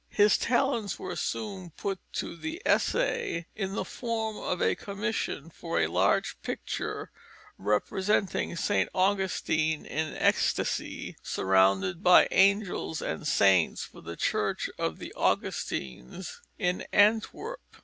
[0.09, 5.79] His talents were soon put to the essay in the form of a commission for
[5.79, 7.11] a large picture
[7.59, 8.89] representing St.
[8.95, 16.81] Augustine in ecstasy, surrounded by angels and saints, for the Church of the Augustines in
[16.91, 17.61] Antwerp.